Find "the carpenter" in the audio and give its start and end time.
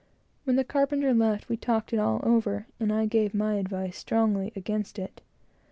0.55-1.13